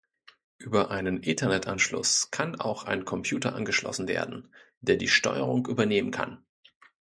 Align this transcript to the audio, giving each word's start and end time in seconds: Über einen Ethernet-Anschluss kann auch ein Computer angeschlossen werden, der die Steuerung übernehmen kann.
Über 0.57 0.89
einen 0.89 1.21
Ethernet-Anschluss 1.21 2.31
kann 2.31 2.59
auch 2.59 2.85
ein 2.85 3.05
Computer 3.05 3.53
angeschlossen 3.53 4.07
werden, 4.07 4.51
der 4.79 4.95
die 4.97 5.07
Steuerung 5.07 5.67
übernehmen 5.67 6.09
kann. 6.09 6.43